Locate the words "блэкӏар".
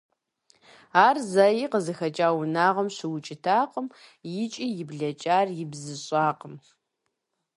4.89-5.47